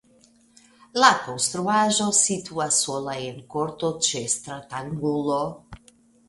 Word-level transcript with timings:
La 1.01 1.09
konstruaĵo 1.25 2.07
situas 2.19 2.79
sola 2.87 3.15
en 3.27 3.37
korto 3.57 3.93
ĉe 4.09 4.23
stratangulo. 4.37 5.39